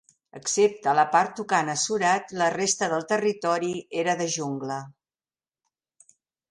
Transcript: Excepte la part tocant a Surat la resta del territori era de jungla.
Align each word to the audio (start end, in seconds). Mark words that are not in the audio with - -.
Excepte 0.37 0.93
la 0.99 1.03
part 1.15 1.35
tocant 1.39 1.69
a 1.75 1.75
Surat 1.83 2.33
la 2.41 2.49
resta 2.57 2.91
del 2.95 3.07
territori 3.15 3.73
era 4.05 4.19
de 4.25 4.31
jungla. 4.39 4.83